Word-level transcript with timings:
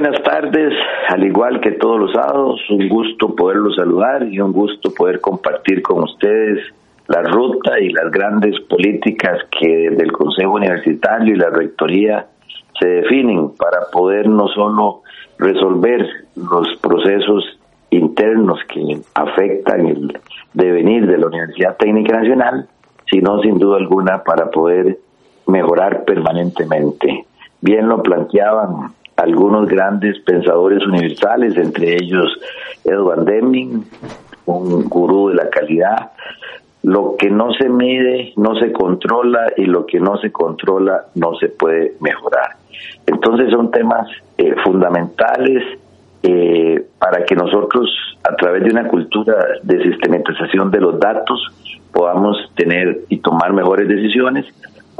buenas 0.00 0.22
tardes, 0.22 0.72
al 1.10 1.24
igual 1.24 1.60
que 1.60 1.72
todos 1.72 2.00
los 2.00 2.12
sábados, 2.12 2.58
un 2.70 2.88
gusto 2.88 3.36
poderlos 3.36 3.76
saludar 3.76 4.22
y 4.22 4.40
un 4.40 4.50
gusto 4.50 4.94
poder 4.94 5.20
compartir 5.20 5.82
con 5.82 6.04
ustedes 6.04 6.58
la 7.06 7.20
ruta 7.20 7.78
y 7.78 7.90
las 7.90 8.10
grandes 8.10 8.58
políticas 8.60 9.36
que 9.50 9.90
del 9.90 10.10
Consejo 10.10 10.52
Universitario 10.52 11.34
y 11.34 11.36
la 11.36 11.50
Rectoría 11.50 12.26
se 12.80 12.88
definen 12.88 13.50
para 13.56 13.90
poder 13.92 14.26
no 14.26 14.48
solo 14.48 15.02
resolver 15.38 16.06
los 16.34 16.78
procesos 16.80 17.58
internos 17.90 18.58
que 18.72 19.02
afectan 19.14 19.86
el 19.86 20.18
devenir 20.54 21.06
de 21.08 21.18
la 21.18 21.26
Universidad 21.26 21.76
Técnica 21.76 22.16
Nacional, 22.16 22.66
sino 23.10 23.38
sin 23.42 23.58
duda 23.58 23.76
alguna 23.76 24.22
para 24.24 24.50
poder 24.50 24.96
mejorar 25.46 26.04
permanentemente. 26.06 27.26
Bien 27.60 27.86
lo 27.86 28.02
planteaban 28.02 28.94
algunos 29.20 29.68
grandes 29.68 30.18
pensadores 30.20 30.84
universales, 30.86 31.56
entre 31.56 31.94
ellos 31.94 32.38
Edward 32.84 33.24
Deming, 33.24 33.84
un 34.46 34.88
gurú 34.88 35.28
de 35.28 35.34
la 35.34 35.50
calidad. 35.50 36.12
Lo 36.82 37.16
que 37.18 37.28
no 37.28 37.52
se 37.52 37.68
mide 37.68 38.32
no 38.36 38.58
se 38.58 38.72
controla 38.72 39.52
y 39.56 39.66
lo 39.66 39.84
que 39.84 40.00
no 40.00 40.16
se 40.16 40.32
controla 40.32 41.04
no 41.14 41.34
se 41.34 41.48
puede 41.48 41.94
mejorar. 42.00 42.56
Entonces 43.06 43.50
son 43.50 43.70
temas 43.70 44.08
eh, 44.38 44.54
fundamentales 44.64 45.78
eh, 46.22 46.82
para 46.98 47.24
que 47.24 47.36
nosotros, 47.36 47.90
a 48.24 48.34
través 48.36 48.64
de 48.64 48.70
una 48.70 48.88
cultura 48.88 49.34
de 49.62 49.82
sistematización 49.82 50.70
de 50.70 50.80
los 50.80 50.98
datos, 50.98 51.46
podamos 51.92 52.36
tener 52.54 53.00
y 53.10 53.18
tomar 53.18 53.52
mejores 53.52 53.86
decisiones 53.86 54.46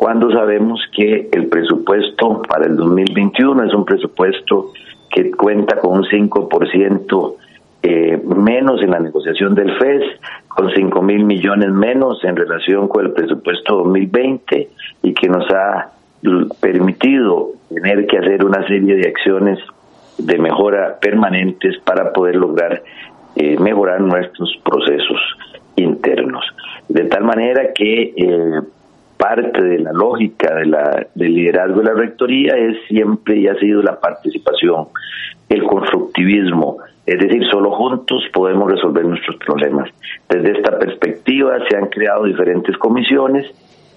cuando 0.00 0.32
sabemos 0.32 0.80
que 0.96 1.28
el 1.30 1.48
presupuesto 1.48 2.40
para 2.48 2.64
el 2.64 2.74
2021 2.74 3.64
es 3.64 3.74
un 3.74 3.84
presupuesto 3.84 4.72
que 5.10 5.30
cuenta 5.30 5.78
con 5.78 5.98
un 5.98 6.04
5% 6.04 7.34
eh, 7.82 8.18
menos 8.24 8.82
en 8.82 8.92
la 8.92 8.98
negociación 8.98 9.54
del 9.54 9.76
FES, 9.76 10.02
con 10.48 10.70
5 10.70 11.02
mil 11.02 11.26
millones 11.26 11.68
menos 11.68 12.24
en 12.24 12.34
relación 12.34 12.88
con 12.88 13.04
el 13.04 13.12
presupuesto 13.12 13.76
2020 13.76 14.70
y 15.02 15.12
que 15.12 15.28
nos 15.28 15.44
ha 15.50 15.92
permitido 16.62 17.50
tener 17.68 18.06
que 18.06 18.16
hacer 18.20 18.42
una 18.42 18.66
serie 18.66 18.94
de 18.96 19.06
acciones 19.06 19.58
de 20.16 20.38
mejora 20.38 20.98
permanentes 20.98 21.76
para 21.84 22.10
poder 22.10 22.36
lograr 22.36 22.82
eh, 23.36 23.58
mejorar 23.58 24.00
nuestros 24.00 24.58
procesos 24.64 25.20
internos. 25.76 26.42
De 26.88 27.04
tal 27.04 27.24
manera 27.24 27.74
que 27.74 28.14
eh, 28.16 28.60
parte 29.20 29.62
de 29.62 29.78
la 29.80 29.92
lógica 29.92 30.54
de 30.54 30.64
la, 30.64 31.06
del 31.14 31.34
liderazgo 31.34 31.80
de 31.80 31.84
la 31.84 31.92
rectoría 31.92 32.54
es 32.56 32.78
siempre 32.88 33.36
y 33.36 33.48
ha 33.48 33.54
sido 33.56 33.82
la 33.82 34.00
participación, 34.00 34.86
el 35.48 35.62
constructivismo, 35.64 36.78
es 37.04 37.18
decir, 37.18 37.44
solo 37.50 37.72
juntos 37.72 38.22
podemos 38.32 38.70
resolver 38.70 39.04
nuestros 39.04 39.36
problemas. 39.36 39.90
Desde 40.28 40.52
esta 40.52 40.78
perspectiva 40.78 41.58
se 41.68 41.76
han 41.76 41.86
creado 41.86 42.24
diferentes 42.24 42.76
comisiones 42.78 43.46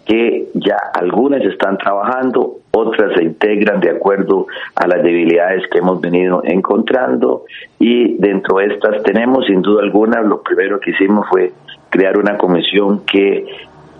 que 0.05 0.49
ya 0.55 0.75
algunas 0.93 1.41
están 1.45 1.77
trabajando, 1.77 2.57
otras 2.71 3.13
se 3.15 3.23
integran 3.23 3.79
de 3.79 3.91
acuerdo 3.91 4.47
a 4.75 4.87
las 4.87 5.01
debilidades 5.01 5.63
que 5.71 5.77
hemos 5.77 6.01
venido 6.01 6.41
encontrando 6.43 7.45
y 7.79 8.17
dentro 8.17 8.57
de 8.57 8.73
estas 8.73 9.01
tenemos 9.03 9.45
sin 9.45 9.61
duda 9.61 9.83
alguna, 9.83 10.21
lo 10.21 10.41
primero 10.41 10.81
que 10.81 10.91
hicimos 10.91 11.25
fue 11.29 11.53
crear 11.89 12.17
una 12.17 12.37
comisión 12.37 13.05
que 13.05 13.45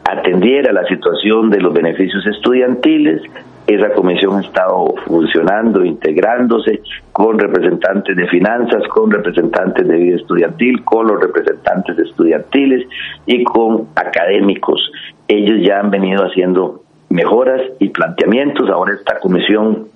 atendiera 0.04 0.72
la 0.74 0.86
situación 0.86 1.50
de 1.50 1.62
los 1.62 1.74
beneficios 1.74 2.26
estudiantiles. 2.26 3.22
Esa 3.66 3.94
comisión 3.94 4.38
ha 4.38 4.42
estado 4.42 4.94
funcionando, 5.06 5.86
integrándose 5.86 6.82
con 7.14 7.40
representantes 7.40 8.16
de 8.16 8.28
finanzas, 8.28 8.84
con 8.90 9.10
representantes 9.10 9.88
de 9.88 9.96
vida 9.96 10.16
estudiantil, 10.18 10.84
con 10.84 11.08
los 11.08 11.22
representantes 11.22 11.98
estudiantiles 11.98 12.86
y 13.26 13.44
con 13.44 13.88
académicos. 13.96 14.92
Ellos 15.28 15.66
ya 15.66 15.80
han 15.80 15.92
venido 15.92 16.26
haciendo 16.26 16.84
mejoras 17.10 17.62
y 17.80 17.90
planteamientos. 17.90 18.70
Ahora 18.70 18.96
esta 18.96 19.20
comisión 19.20 19.88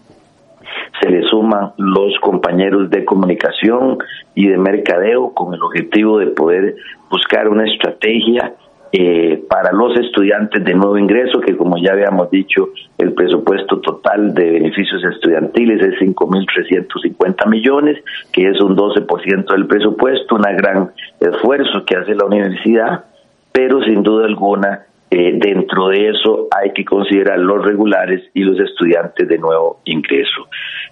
se 1.02 1.10
le 1.10 1.24
suman 1.24 1.72
los 1.78 2.18
compañeros 2.22 2.90
de 2.90 3.04
comunicación 3.04 3.98
y 4.34 4.48
de 4.48 4.58
mercadeo 4.58 5.34
con 5.34 5.54
el 5.54 5.62
objetivo 5.62 6.20
de 6.20 6.28
poder 6.28 6.76
buscar 7.10 7.50
una 7.50 7.66
estrategia 7.66 8.54
eh, 8.92 9.44
para 9.50 9.72
los 9.72 9.98
estudiantes 10.00 10.64
de 10.64 10.74
nuevo 10.74 10.98
ingreso, 10.98 11.40
que 11.42 11.56
como 11.56 11.78
ya 11.78 11.94
habíamos 11.94 12.30
dicho, 12.32 12.70
el 12.98 13.14
presupuesto 13.14 13.80
total 13.80 14.34
de 14.34 14.52
beneficios 14.52 15.04
estudiantiles 15.04 15.82
es 15.82 16.00
5.350 16.00 17.50
millones, 17.50 18.04
que 18.32 18.48
es 18.50 18.62
un 18.62 18.76
12% 18.76 19.52
del 19.52 19.68
presupuesto, 19.68 20.36
un 20.36 20.42
gran 20.42 20.92
esfuerzo 21.20 21.84
que 21.86 21.96
hace 21.96 22.16
la 22.16 22.26
universidad, 22.26 23.06
pero 23.52 23.82
sin 23.84 24.04
duda 24.04 24.26
alguna 24.26 24.88
eh, 25.10 25.38
dentro 25.38 25.88
de 25.88 26.10
eso 26.10 26.48
hay 26.52 26.74
que 26.74 26.84
considerar 26.84 27.40
los 27.40 27.64
regulares 27.64 28.24
y 28.34 28.44
los 28.44 28.60
estudiantes 28.60 29.28
de 29.28 29.38
nuevo 29.38 29.80
ingreso. 29.86 30.48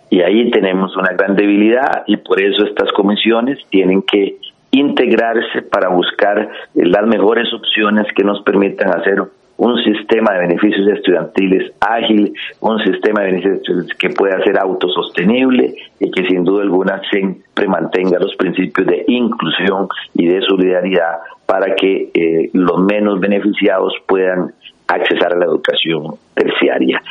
Y 0.09 0.21
ahí 0.21 0.49
tenemos 0.51 0.95
una 0.95 1.11
gran 1.13 1.35
debilidad 1.35 2.03
y 2.07 2.17
por 2.17 2.41
eso 2.41 2.65
estas 2.65 2.91
comisiones 2.93 3.59
tienen 3.69 4.01
que 4.03 4.37
integrarse 4.79 5.61
para 5.63 5.89
buscar 5.89 6.49
las 6.73 7.07
mejores 7.07 7.53
opciones 7.53 8.07
que 8.15 8.23
nos 8.23 8.41
permitan 8.43 8.89
hacer 8.89 9.21
un 9.57 9.77
sistema 9.83 10.33
de 10.33 10.39
beneficios 10.39 10.87
estudiantiles 10.89 11.71
ágil, 11.79 12.33
un 12.59 12.79
sistema 12.79 13.21
de 13.21 13.31
beneficios 13.31 13.87
que 13.97 14.09
pueda 14.09 14.43
ser 14.43 14.59
autosostenible 14.59 15.75
y 15.99 16.11
que 16.11 16.25
sin 16.27 16.43
duda 16.43 16.63
alguna 16.63 17.01
siempre 17.09 17.67
mantenga 17.67 18.19
los 18.19 18.35
principios 18.35 18.87
de 18.87 19.05
inclusión 19.07 19.87
y 20.13 20.27
de 20.27 20.41
solidaridad 20.41 21.19
para 21.45 21.75
que 21.75 22.09
eh, 22.13 22.49
los 22.53 22.79
menos 22.79 23.19
beneficiados 23.19 23.93
puedan 24.07 24.51
accesar 24.87 25.33
a 25.33 25.37
la 25.37 25.45
educación 25.45 26.15
terciaria. 26.33 27.01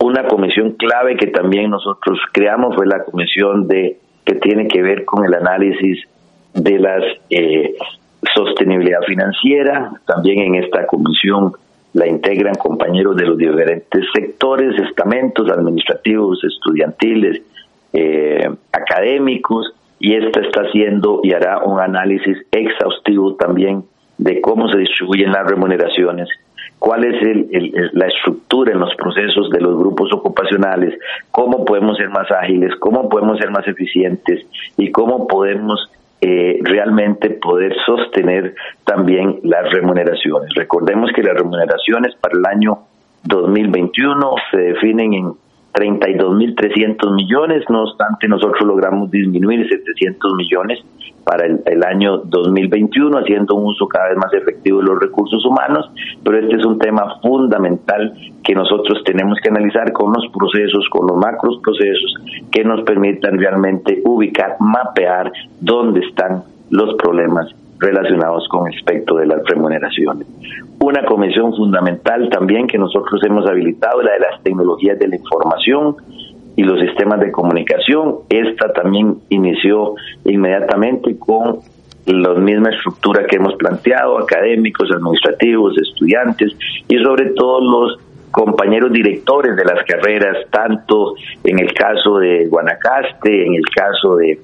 Una 0.00 0.28
comisión 0.28 0.72
clave 0.72 1.16
que 1.16 1.28
también 1.28 1.70
nosotros 1.70 2.18
creamos 2.32 2.76
fue 2.76 2.86
la 2.86 3.02
comisión 3.04 3.66
de 3.66 3.96
que 4.24 4.34
tiene 4.34 4.68
que 4.68 4.82
ver 4.82 5.04
con 5.04 5.24
el 5.24 5.34
análisis 5.34 6.06
de 6.54 6.78
la 6.78 6.98
eh, 7.30 7.74
sostenibilidad 8.34 9.00
financiera. 9.06 9.92
También 10.06 10.40
en 10.40 10.64
esta 10.64 10.86
comisión 10.86 11.52
la 11.94 12.06
integran 12.06 12.54
compañeros 12.54 13.16
de 13.16 13.26
los 13.26 13.38
diferentes 13.38 14.04
sectores, 14.14 14.78
estamentos 14.80 15.50
administrativos, 15.50 16.42
estudiantiles, 16.44 17.42
eh, 17.92 18.48
académicos, 18.72 19.74
y 20.00 20.14
esta 20.14 20.40
está 20.40 20.62
haciendo 20.62 21.20
y 21.22 21.32
hará 21.32 21.58
un 21.64 21.80
análisis 21.80 22.38
exhaustivo 22.52 23.34
también 23.34 23.84
de 24.16 24.40
cómo 24.40 24.68
se 24.68 24.78
distribuyen 24.78 25.32
las 25.32 25.46
remuneraciones, 25.46 26.28
cuál 26.78 27.04
es 27.04 27.14
la 27.92 28.06
estructura 28.06 28.72
en 28.72 28.80
los 28.80 28.94
procesos 28.94 29.50
de 29.50 29.60
los 29.60 29.76
grupos 29.76 30.12
ocupacionales, 30.12 30.98
cómo 31.30 31.64
podemos 31.64 31.96
ser 31.96 32.10
más 32.10 32.30
ágiles, 32.30 32.74
cómo 32.76 33.08
podemos 33.08 33.38
ser 33.38 33.50
más 33.50 33.66
eficientes 33.66 34.46
y 34.76 34.90
cómo 34.90 35.26
podemos 35.26 35.90
eh, 36.20 36.58
realmente 36.62 37.30
poder 37.30 37.74
sostener 37.86 38.54
también 38.84 39.40
las 39.44 39.70
remuneraciones. 39.72 40.52
Recordemos 40.54 41.10
que 41.14 41.22
las 41.22 41.34
remuneraciones 41.34 42.14
para 42.16 42.36
el 42.36 42.44
año 42.46 42.78
2021 43.24 44.34
se 44.50 44.58
definen 44.58 45.14
en 45.14 45.32
32.300 45.74 47.14
millones, 47.14 47.64
no 47.68 47.84
obstante 47.84 48.26
nosotros 48.28 48.62
logramos 48.66 49.10
disminuir 49.10 49.68
700 49.68 50.34
millones 50.34 50.80
para 51.24 51.46
el, 51.46 51.60
el, 51.66 51.84
año 51.84 52.18
2021, 52.18 53.18
haciendo 53.18 53.54
un 53.54 53.66
uso 53.66 53.86
cada 53.86 54.08
vez 54.08 54.16
más 54.16 54.32
efectivo 54.32 54.78
de 54.78 54.86
los 54.86 54.98
recursos 54.98 55.44
humanos, 55.44 55.90
pero 56.24 56.38
este 56.38 56.56
es 56.56 56.64
un 56.64 56.78
tema 56.78 57.20
fundamental 57.20 58.14
que 58.42 58.54
nosotros 58.54 59.02
tenemos 59.04 59.38
que 59.42 59.50
analizar 59.50 59.92
con 59.92 60.12
los 60.12 60.26
procesos, 60.32 60.88
con 60.90 61.06
los 61.06 61.16
macros 61.16 61.60
procesos 61.62 62.14
que 62.50 62.64
nos 62.64 62.82
permitan 62.82 63.38
realmente 63.38 64.00
ubicar, 64.04 64.56
mapear 64.60 65.30
dónde 65.60 66.00
están 66.00 66.44
los 66.70 66.94
problemas 66.94 67.54
relacionados 67.78 68.48
con 68.48 68.68
el 68.68 68.76
aspecto 68.76 69.16
de 69.16 69.26
las 69.26 69.44
remuneraciones. 69.44 70.26
Una 70.80 71.04
comisión 71.04 71.54
fundamental 71.54 72.28
también 72.30 72.66
que 72.66 72.78
nosotros 72.78 73.20
hemos 73.24 73.46
habilitado, 73.46 74.02
la 74.02 74.12
de 74.12 74.20
las 74.20 74.42
tecnologías 74.42 74.98
de 74.98 75.08
la 75.08 75.16
información, 75.16 75.96
y 76.58 76.64
los 76.64 76.80
sistemas 76.80 77.20
de 77.20 77.30
comunicación. 77.30 78.16
Esta 78.28 78.72
también 78.72 79.18
inició 79.28 79.94
inmediatamente 80.24 81.16
con 81.16 81.60
la 82.04 82.34
misma 82.34 82.70
estructura 82.70 83.26
que 83.28 83.36
hemos 83.36 83.54
planteado, 83.54 84.18
académicos, 84.18 84.90
administrativos, 84.90 85.78
estudiantes 85.78 86.52
y 86.88 86.98
sobre 86.98 87.26
todo 87.26 87.60
los 87.60 88.00
compañeros 88.32 88.92
directores 88.92 89.54
de 89.54 89.64
las 89.64 89.84
carreras, 89.84 90.36
tanto 90.50 91.14
en 91.44 91.60
el 91.60 91.72
caso 91.74 92.18
de 92.18 92.46
Guanacaste, 92.48 93.46
en 93.46 93.54
el 93.54 93.64
caso 93.66 94.16
de, 94.16 94.40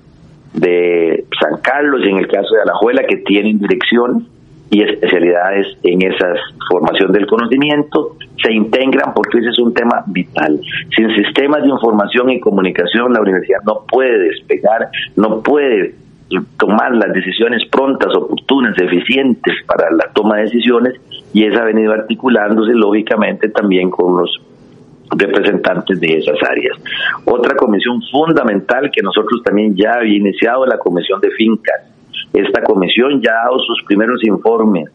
de 0.55 1.25
San 1.41 1.61
Carlos 1.61 2.01
y 2.05 2.09
en 2.09 2.19
el 2.19 2.29
caso 2.29 2.55
de 2.55 2.63
Alajuela, 2.63 3.05
que 3.07 3.19
tienen 3.19 3.59
dirección 3.59 4.29
y 4.71 4.83
especialidades 4.83 5.67
en 5.83 6.03
esa 6.03 6.35
formación 6.69 7.13
del 7.13 7.27
conocimiento, 7.27 8.17
se 8.43 8.53
integran 8.53 9.13
porque 9.15 9.39
ese 9.39 9.51
es 9.51 9.59
un 9.59 9.75
tema 9.75 10.03
vital. 10.07 10.61
Sin 10.97 11.15
sistemas 11.15 11.63
de 11.63 11.69
información 11.69 12.31
y 12.31 12.41
comunicación, 12.41 13.13
la 13.13 13.21
universidad 13.21 13.61
no 13.67 13.85
puede 13.87 14.19
despegar, 14.19 14.89
no 15.17 15.43
puede 15.43 15.95
tomar 16.59 16.95
las 16.95 17.13
decisiones 17.13 17.65
prontas, 17.71 18.15
oportunas, 18.17 18.77
eficientes 18.79 19.55
para 19.67 19.91
la 19.91 20.11
toma 20.13 20.37
de 20.37 20.45
decisiones 20.45 20.95
y 21.33 21.45
eso 21.45 21.61
ha 21.61 21.65
venido 21.65 21.93
articulándose 21.93 22.73
lógicamente 22.75 23.49
también 23.49 23.91
con 23.91 24.17
los 24.17 24.41
representantes 25.11 26.01
de 26.01 26.19
esas 26.19 26.37
áreas. 26.49 26.77
Otra 27.25 27.55
comisión 27.57 28.01
fundamental 28.11 28.91
que 28.91 29.03
nosotros 29.03 29.43
también 29.45 29.75
ya 29.77 29.95
había 29.95 30.17
iniciado 30.17 30.67
la 30.67 30.79
comisión 30.79 31.21
de 31.21 31.31
fincas. 31.31 31.83
Esta 32.33 32.63
comisión 32.63 33.21
ya 33.23 33.33
ha 33.33 33.45
dado 33.45 33.59
sus 33.61 33.83
primeros 33.85 34.23
informes 34.25 34.91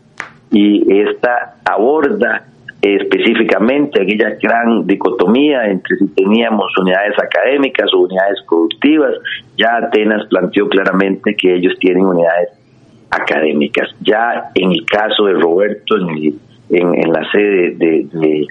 y 0.51 1.01
esta 1.01 1.56
aborda 1.63 2.45
específicamente 2.81 4.01
aquella 4.01 4.38
gran 4.41 4.88
dicotomía 4.88 5.65
entre 5.65 5.97
si 5.97 6.07
teníamos 6.07 6.71
unidades 6.77 7.13
académicas 7.19 7.94
o 7.94 8.00
unidades 8.00 8.39
productivas. 8.47 9.15
Ya 9.57 9.77
Atenas 9.77 10.25
planteó 10.27 10.69
claramente 10.69 11.35
que 11.35 11.55
ellos 11.55 11.73
tienen 11.79 12.05
unidades 12.05 12.50
académicas. 13.09 13.89
Ya 14.01 14.51
en 14.55 14.71
el 14.71 14.85
caso 14.85 15.25
de 15.25 15.33
Roberto, 15.33 15.97
en, 15.97 16.95
en, 16.95 17.12
la 17.12 17.29
sede 17.31 17.75
de, 17.75 18.07
de, 18.13 18.47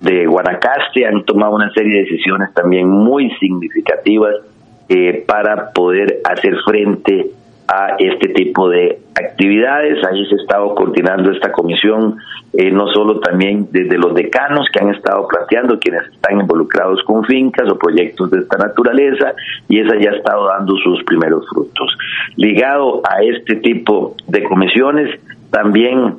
de, 0.00 0.26
Guanacaste, 0.26 1.06
han 1.06 1.24
tomado 1.24 1.54
una 1.54 1.72
serie 1.72 1.92
de 1.92 2.02
decisiones 2.04 2.52
también 2.54 2.88
muy 2.88 3.30
significativas 3.38 4.34
eh, 4.88 5.24
para 5.26 5.70
poder 5.72 6.20
hacer 6.24 6.56
frente 6.64 7.30
a 7.68 7.96
este 7.98 8.28
tipo 8.28 8.70
de 8.70 8.98
actividades. 9.14 10.02
Ahí 10.06 10.24
se 10.26 10.34
ha 10.34 10.38
estado 10.38 10.74
coordinando 10.74 11.30
esta 11.30 11.52
comisión, 11.52 12.16
eh, 12.54 12.70
no 12.70 12.86
solo 12.88 13.20
también 13.20 13.68
desde 13.70 13.98
los 13.98 14.14
decanos 14.14 14.66
que 14.72 14.80
han 14.80 14.94
estado 14.94 15.28
planteando, 15.28 15.78
quienes 15.78 16.06
están 16.08 16.40
involucrados 16.40 17.02
con 17.02 17.24
fincas 17.24 17.70
o 17.70 17.76
proyectos 17.78 18.30
de 18.30 18.38
esta 18.38 18.56
naturaleza, 18.56 19.34
y 19.68 19.80
esa 19.80 19.96
ya 20.00 20.12
ha 20.12 20.16
estado 20.16 20.46
dando 20.46 20.74
sus 20.76 21.04
primeros 21.04 21.46
frutos. 21.48 21.96
Ligado 22.36 23.02
a 23.04 23.22
este 23.22 23.56
tipo 23.56 24.16
de 24.26 24.42
comisiones, 24.44 25.20
también 25.50 26.14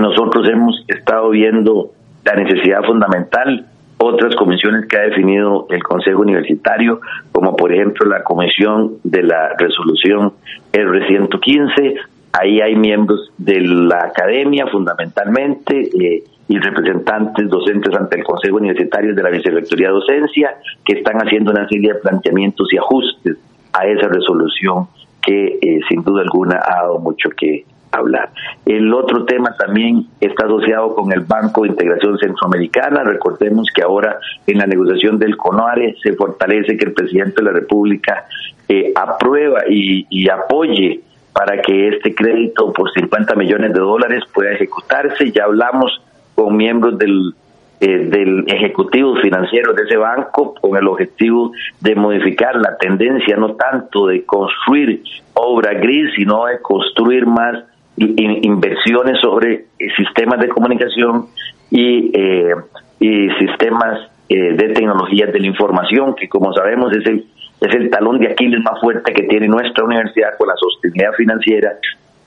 nosotros 0.00 0.48
hemos 0.48 0.84
estado 0.88 1.30
viendo 1.30 1.90
la 2.26 2.34
necesidad 2.34 2.82
fundamental 2.82 3.66
otras 3.98 4.34
comisiones 4.34 4.86
que 4.86 4.98
ha 4.98 5.02
definido 5.02 5.66
el 5.70 5.82
Consejo 5.82 6.20
Universitario, 6.20 7.00
como 7.32 7.56
por 7.56 7.72
ejemplo 7.72 8.06
la 8.06 8.22
Comisión 8.22 8.96
de 9.04 9.22
la 9.22 9.54
Resolución 9.56 10.32
R115. 10.72 11.94
Ahí 12.32 12.60
hay 12.60 12.74
miembros 12.74 13.32
de 13.38 13.60
la 13.60 14.04
academia 14.04 14.66
fundamentalmente 14.66 15.88
eh, 15.98 16.24
y 16.48 16.58
representantes 16.58 17.48
docentes 17.48 17.94
ante 17.94 18.18
el 18.18 18.24
Consejo 18.24 18.56
Universitario 18.56 19.14
de 19.14 19.22
la 19.22 19.30
Vicerrectoría 19.30 19.88
de 19.88 19.94
Docencia 19.94 20.56
que 20.84 20.98
están 20.98 21.16
haciendo 21.18 21.52
una 21.52 21.66
serie 21.68 21.94
de 21.94 22.00
planteamientos 22.00 22.68
y 22.72 22.76
ajustes 22.76 23.36
a 23.72 23.86
esa 23.86 24.08
resolución 24.08 24.88
que 25.22 25.58
eh, 25.62 25.80
sin 25.88 26.02
duda 26.02 26.22
alguna 26.22 26.56
ha 26.56 26.82
dado 26.82 26.98
mucho 26.98 27.30
que 27.30 27.64
hablar. 27.98 28.30
El 28.64 28.92
otro 28.92 29.24
tema 29.24 29.54
también 29.56 30.06
está 30.20 30.46
asociado 30.46 30.94
con 30.94 31.12
el 31.12 31.20
Banco 31.20 31.62
de 31.62 31.68
Integración 31.68 32.18
Centroamericana. 32.18 33.02
Recordemos 33.04 33.68
que 33.74 33.82
ahora 33.82 34.18
en 34.46 34.58
la 34.58 34.66
negociación 34.66 35.18
del 35.18 35.36
CONOARE 35.36 35.96
se 36.02 36.14
fortalece 36.14 36.76
que 36.76 36.86
el 36.86 36.92
presidente 36.92 37.36
de 37.36 37.42
la 37.42 37.52
República 37.52 38.26
eh, 38.68 38.92
aprueba 38.94 39.60
y, 39.68 40.28
apoye 40.28 41.00
para 41.32 41.60
que 41.62 41.88
este 41.88 42.14
crédito 42.14 42.72
por 42.72 42.90
50 42.92 43.34
millones 43.34 43.72
de 43.72 43.78
dólares 43.78 44.24
pueda 44.32 44.52
ejecutarse. 44.52 45.30
Ya 45.30 45.44
hablamos 45.44 46.02
con 46.34 46.56
miembros 46.56 46.98
del 46.98 47.34
eh, 47.78 48.08
del 48.08 48.44
ejecutivo 48.48 49.16
financiero 49.16 49.74
de 49.74 49.82
ese 49.82 49.98
banco 49.98 50.54
con 50.54 50.78
el 50.78 50.88
objetivo 50.88 51.52
de 51.78 51.94
modificar 51.94 52.56
la 52.56 52.78
tendencia 52.78 53.36
no 53.36 53.54
tanto 53.54 54.06
de 54.06 54.24
construir 54.24 55.02
obra 55.34 55.74
gris, 55.74 56.10
sino 56.16 56.46
de 56.46 56.58
construir 56.62 57.26
más 57.26 57.64
inversiones 57.96 59.20
sobre 59.20 59.66
eh, 59.78 59.88
sistemas 59.96 60.40
de 60.40 60.48
comunicación 60.48 61.26
y, 61.70 62.10
eh, 62.14 62.54
y 63.00 63.28
sistemas 63.38 64.10
eh, 64.28 64.54
de 64.54 64.68
tecnologías 64.74 65.32
de 65.32 65.40
la 65.40 65.46
información, 65.46 66.14
que 66.14 66.28
como 66.28 66.52
sabemos 66.52 66.94
es 66.96 67.06
el, 67.06 67.26
es 67.60 67.74
el 67.74 67.90
talón 67.90 68.18
de 68.18 68.28
Aquiles 68.28 68.60
más 68.62 68.80
fuerte 68.80 69.12
que 69.12 69.22
tiene 69.24 69.48
nuestra 69.48 69.84
universidad 69.84 70.36
con 70.36 70.48
la 70.48 70.54
sostenibilidad 70.56 71.12
financiera 71.14 71.72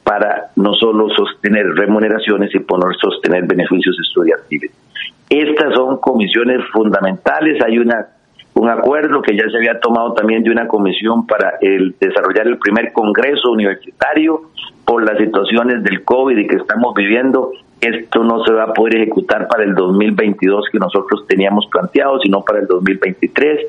para 0.03 0.49
no 0.55 0.73
solo 0.73 1.09
sostener 1.09 1.67
remuneraciones 1.75 2.53
y 2.55 2.59
poner 2.59 2.95
sostener 2.99 3.45
beneficios 3.45 3.95
estudiantiles. 4.01 4.71
Estas 5.29 5.75
son 5.75 5.97
comisiones 5.97 6.65
fundamentales. 6.71 7.63
Hay 7.63 7.77
una 7.77 8.07
un 8.59 8.69
acuerdo 8.69 9.21
que 9.21 9.37
ya 9.37 9.49
se 9.49 9.57
había 9.57 9.79
tomado 9.79 10.13
también 10.13 10.43
de 10.43 10.51
una 10.51 10.67
comisión 10.67 11.25
para 11.25 11.57
el 11.61 11.95
desarrollar 11.97 12.45
el 12.45 12.57
primer 12.57 12.91
congreso 12.91 13.51
universitario 13.51 14.41
por 14.83 15.05
las 15.05 15.17
situaciones 15.17 15.81
del 15.83 16.03
COVID 16.03 16.37
y 16.37 16.47
que 16.47 16.57
estamos 16.57 16.93
viviendo. 16.93 17.51
Esto 17.79 18.21
no 18.23 18.43
se 18.43 18.51
va 18.51 18.63
a 18.63 18.73
poder 18.73 18.97
ejecutar 18.97 19.47
para 19.47 19.63
el 19.63 19.75
2022 19.75 20.65
que 20.71 20.77
nosotros 20.77 21.25
teníamos 21.25 21.67
planteado, 21.67 22.19
sino 22.19 22.41
para 22.41 22.59
el 22.59 22.67
2023 22.67 23.61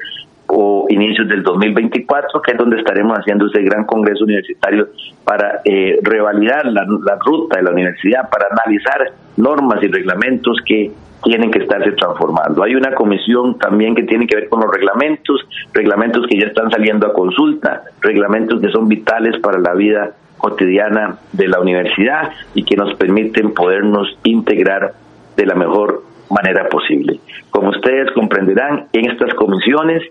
o 0.53 0.87
inicios 0.89 1.29
del 1.29 1.43
2024, 1.43 2.43
que 2.43 2.53
es 2.53 2.59
donde 2.59 2.79
estaremos 2.79 3.17
haciendo 3.19 3.47
ese 3.47 3.63
gran 3.63 3.85
congreso 3.85 4.25
universitario 4.25 4.89
para 5.25 5.61
eh, 5.65 5.99
revalidar 6.03 6.67
la, 6.67 6.85
la 7.05 7.17
ruta 7.25 7.59
de 7.59 7.63
la 7.63 7.71
universidad, 7.71 8.29
para 8.31 8.47
analizar 8.51 9.13
normas 9.37 9.83
y 9.83 9.89
reglamentos 9.89 10.59
que 10.67 10.91
tienen 11.23 11.51
que 11.51 11.61
estarse 11.61 11.93
transformando. 11.93 12.63
Hay 12.63 12.75
una 12.75 12.95
comisión 12.95 13.59
también 13.59 13.95
que 13.95 14.05
tiene 14.05 14.27
que 14.27 14.37
ver 14.37 14.49
con 14.49 14.61
los 14.61 14.71
reglamentos, 14.71 15.47
reglamentos 15.73 16.27
que 16.27 16.39
ya 16.39 16.47
están 16.47 16.71
saliendo 16.71 17.07
a 17.07 17.13
consulta, 17.13 17.83
reglamentos 18.01 18.61
que 18.61 18.71
son 18.71 18.89
vitales 18.89 19.39
para 19.41 19.59
la 19.59 19.75
vida 19.75 20.15
cotidiana 20.39 21.19
de 21.33 21.49
la 21.49 21.61
universidad 21.61 22.33
y 22.55 22.65
que 22.65 22.77
nos 22.77 22.95
permiten 22.95 23.53
podernos 23.53 24.19
integrar 24.25 24.95
de 25.37 25.47
la 25.47 25.55
mejor 25.55 26.03
manera 26.31 26.69
posible. 26.69 27.21
Como 27.51 27.71
ustedes 27.71 28.11
comprenderán, 28.13 28.87
en 28.93 29.11
estas 29.11 29.35
comisiones 29.35 30.03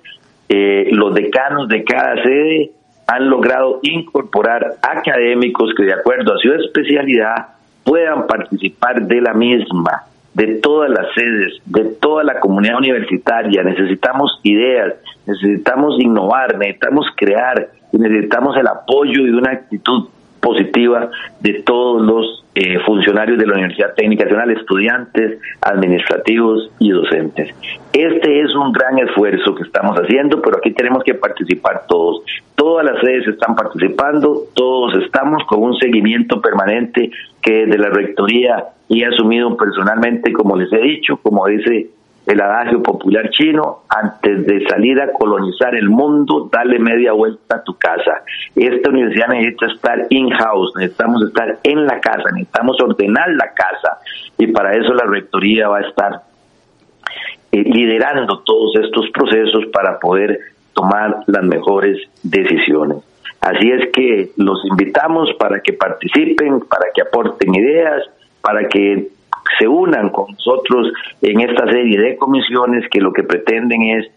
eh, 0.49 0.87
los 0.91 1.13
decanos 1.13 1.67
de 1.67 1.83
cada 1.83 2.21
sede 2.23 2.71
han 3.07 3.29
logrado 3.29 3.79
incorporar 3.83 4.75
académicos 4.81 5.73
que 5.75 5.83
de 5.83 5.93
acuerdo 5.93 6.33
a 6.33 6.37
su 6.37 6.51
especialidad 6.53 7.47
puedan 7.83 8.27
participar 8.27 9.01
de 9.07 9.21
la 9.21 9.33
misma 9.33 10.03
de 10.33 10.59
todas 10.61 10.91
las 10.91 11.07
sedes, 11.15 11.53
de 11.65 11.85
toda 11.99 12.23
la 12.23 12.39
comunidad 12.39 12.77
universitaria. 12.77 13.63
Necesitamos 13.63 14.39
ideas, 14.43 14.93
necesitamos 15.25 15.99
innovar, 15.99 16.57
necesitamos 16.57 17.07
crear 17.15 17.69
necesitamos 17.91 18.55
el 18.57 18.67
apoyo 18.67 19.25
y 19.25 19.29
una 19.31 19.51
actitud 19.51 20.09
positiva 20.39 21.09
de 21.39 21.61
todos 21.63 22.01
los 22.01 22.45
eh, 22.55 22.79
funcionarios 22.79 23.37
de 23.37 23.45
la 23.45 23.53
Universidad 23.53 23.93
Técnica 23.95 24.23
Nacional, 24.23 24.51
estudiantes, 24.51 25.39
administrativos 25.61 26.71
y 26.79 26.89
docentes. 26.89 27.53
Este 27.93 28.41
es 28.41 28.53
un 28.55 28.71
gran 28.71 28.97
esfuerzo 28.99 29.55
que 29.55 29.63
estamos 29.63 29.95
haciendo, 29.97 30.41
pero 30.41 30.57
aquí 30.57 30.71
tenemos 30.71 31.03
que 31.03 31.13
participar 31.13 31.83
todos. 31.87 32.21
Todas 32.55 32.85
las 32.85 32.99
sedes 33.01 33.27
están 33.27 33.55
participando, 33.55 34.43
todos 34.55 35.01
estamos 35.03 35.43
con 35.45 35.63
un 35.63 35.77
seguimiento 35.77 36.41
permanente 36.41 37.11
que 37.41 37.65
de 37.65 37.77
la 37.77 37.89
Rectoría 37.89 38.65
y 38.87 39.03
asumido 39.03 39.55
personalmente, 39.55 40.33
como 40.33 40.57
les 40.57 40.71
he 40.73 40.81
dicho, 40.81 41.17
como 41.21 41.45
dice 41.47 41.89
el 42.29 42.41
adagio 42.41 42.83
popular 42.83 43.27
chino, 43.31 43.79
antes 43.89 44.45
de 44.45 44.63
salir 44.67 45.01
a 45.01 45.11
colonizar 45.13 45.73
el 45.75 45.89
mundo, 45.89 46.47
dale 46.51 46.77
media 46.77 47.11
vuelta 47.11 47.55
a 47.55 47.63
tu 47.63 47.75
casa. 47.75 48.21
Esta 48.55 48.89
universidad 48.89 49.29
necesita 49.29 49.65
estar 49.65 50.05
in-house, 50.09 50.73
necesitamos 50.75 51.23
estar 51.23 51.57
en 51.63 51.87
la 51.87 51.99
casa, 51.99 52.29
necesitamos 52.31 52.79
ordenar 52.81 53.29
la 53.29 53.51
casa 53.53 53.97
y 54.37 54.45
para 54.47 54.73
eso 54.73 54.93
la 54.93 55.05
rectoría 55.05 55.69
va 55.69 55.79
a 55.79 55.81
estar 55.81 56.21
eh, 57.51 57.63
liderando 57.63 58.39
todos 58.41 58.75
estos 58.75 59.09
procesos 59.09 59.65
para 59.73 59.97
poder 59.97 60.39
tomar 60.73 61.23
las 61.25 61.43
mejores 61.43 61.97
decisiones. 62.21 62.97
Así 63.41 63.71
es 63.71 63.89
que 63.91 64.31
los 64.37 64.63
invitamos 64.65 65.29
para 65.39 65.61
que 65.61 65.73
participen, 65.73 66.59
para 66.59 66.91
que 66.93 67.01
aporten 67.01 67.55
ideas, 67.55 68.03
para 68.41 68.67
que 68.67 69.09
se 69.57 69.67
unan 69.67 70.09
con 70.09 70.31
nosotros 70.31 70.91
en 71.21 71.41
esta 71.41 71.65
serie 71.65 71.99
de 71.99 72.17
comisiones 72.17 72.87
que 72.89 72.99
lo 72.99 73.11
que 73.13 73.23
pretenden 73.23 73.81
es 73.83 74.11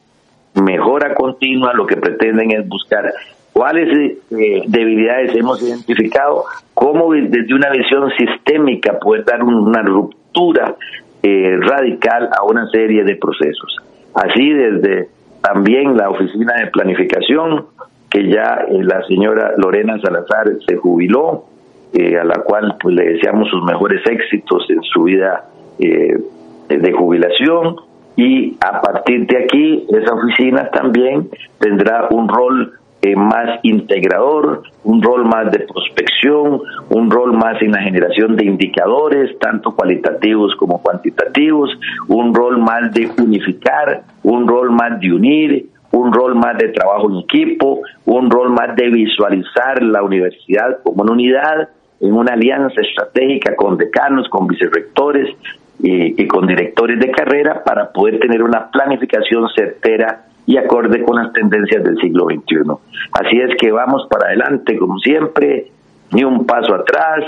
mejora 0.55 1.15
continua, 1.15 1.73
lo 1.73 1.87
que 1.87 1.97
pretenden 1.97 2.51
es 2.51 2.69
buscar 2.69 3.13
cuáles 3.53 3.89
eh, 4.31 4.63
debilidades 4.67 5.35
hemos 5.35 5.63
identificado, 5.63 6.45
cómo 6.75 7.13
desde 7.13 7.55
una 7.55 7.71
visión 7.71 8.11
sistémica 8.17 8.99
poder 8.99 9.25
dar 9.25 9.43
una 9.43 9.83
ruptura 9.83 10.75
eh, 11.23 11.57
radical 11.61 12.29
a 12.37 12.45
una 12.45 12.69
serie 12.71 13.05
de 13.05 13.17
procesos. 13.17 13.77
Así 14.15 14.53
desde 14.53 15.09
también 15.43 15.97
la 15.97 16.11
oficina 16.11 16.55
de 16.55 16.67
planificación, 16.69 17.67
que 18.11 18.29
ya 18.29 18.65
eh, 18.69 18.83
la 18.83 19.03
señora 19.07 19.53
Lorena 19.57 20.01
Salazar 20.01 20.49
se 20.67 20.77
jubiló, 20.77 21.47
a 21.95 22.25
la 22.25 22.43
cual 22.43 22.77
pues 22.81 22.95
le 22.95 23.13
deseamos 23.15 23.49
sus 23.49 23.63
mejores 23.65 24.01
éxitos 24.07 24.65
en 24.71 24.83
su 24.83 25.05
vida 25.05 25.45
de 25.79 26.93
jubilación. 26.93 27.77
Y 28.17 28.57
a 28.61 28.81
partir 28.81 29.27
de 29.27 29.45
aquí 29.45 29.87
esa 29.89 30.15
oficina 30.15 30.71
también 30.71 31.29
tendrá 31.59 32.09
un 32.11 32.29
rol 32.29 32.73
eh, 33.05 33.17
más 33.17 33.59
integrador, 33.65 34.63
un 34.85 35.03
rol 35.03 35.25
más 35.25 35.51
de 35.51 35.59
prospección, 35.59 36.61
un 36.89 37.11
rol 37.11 37.33
más 37.33 37.61
en 37.61 37.73
la 37.73 37.83
generación 37.83 38.37
de 38.37 38.45
indicadores, 38.45 39.37
tanto 39.41 39.75
cualitativos 39.75 40.55
como 40.55 40.81
cuantitativos, 40.81 41.69
un 42.07 42.33
rol 42.33 42.59
más 42.59 42.95
de 42.95 43.11
unificar, 43.19 44.05
un 44.23 44.47
rol 44.47 44.71
más 44.71 45.01
de 45.01 45.13
unir, 45.13 45.67
un 45.91 46.13
rol 46.13 46.37
más 46.37 46.57
de 46.59 46.69
trabajo 46.69 47.11
en 47.11 47.17
equipo, 47.19 47.81
un 48.05 48.31
rol 48.31 48.51
más 48.51 48.77
de 48.77 48.89
visualizar 48.89 49.83
la 49.83 50.05
universidad 50.05 50.79
como 50.85 51.03
una 51.03 51.11
unidad, 51.11 51.71
en 52.03 52.13
una 52.13 52.35
alianza 52.35 52.81
estratégica 52.81 53.57
con 53.57 53.79
decanos, 53.79 54.29
con 54.29 54.47
vicerrectores 54.47 55.35
y, 55.83 56.23
y 56.23 56.29
con 56.29 56.47
directores 56.47 57.01
de 57.01 57.11
carrera 57.11 57.63
para 57.65 57.91
poder 57.91 58.19
tener 58.19 58.43
una 58.43 58.71
planificación 58.71 59.49
certera 59.57 60.27
y 60.45 60.57
acorde 60.57 61.03
con 61.03 61.17
las 61.17 61.33
tendencias 61.33 61.83
del 61.85 61.97
siglo 61.99 62.27
XXI. 62.27 62.73
Así 63.13 63.39
es 63.39 63.57
que 63.59 63.71
vamos 63.71 64.07
para 64.11 64.27
adelante, 64.27 64.77
como 64.77 64.99
siempre, 64.99 65.69
ni 66.11 66.25
un 66.25 66.45
paso 66.45 66.75
atrás, 66.75 67.25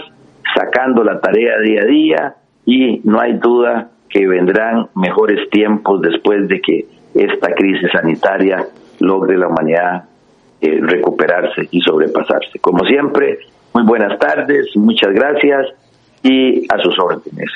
sacando 0.55 1.03
la 1.05 1.21
tarea 1.21 1.59
día 1.61 1.81
a 1.81 1.87
día 1.87 2.35
y 2.67 3.01
no 3.05 3.21
hay 3.21 3.35
duda 3.35 3.91
que 4.09 4.27
vendrán 4.27 4.89
mejores 4.95 5.49
tiempos 5.51 6.01
después 6.03 6.49
de 6.49 6.61
que 6.61 6.87
esta 7.15 7.53
crisis 7.55 7.91
sanitaria 7.93 8.67
logre 9.01 9.37
la 9.37 9.49
humanidad 9.49 10.05
eh, 10.61 10.81
recuperarse 10.81 11.69
y 11.71 11.81
sobrepasarse. 11.81 12.59
Como 12.59 12.85
siempre, 12.85 13.39
muy 13.75 13.83
buenas 13.83 14.19
tardes, 14.19 14.69
muchas 14.77 15.13
gracias 15.13 15.67
y 16.23 16.65
a 16.73 16.79
sus 16.79 16.99
órdenes. 16.99 17.51